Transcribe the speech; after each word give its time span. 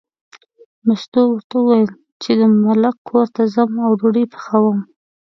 مستو 0.87 1.21
ورته 1.31 1.55
وویل 1.59 1.89
چې 2.21 2.31
د 2.39 2.41
ملک 2.63 2.95
کور 3.09 3.27
ته 3.35 3.41
ځم 3.53 3.71
او 3.85 3.91
ډوډۍ 3.99 4.25
پخوم. 4.33 4.77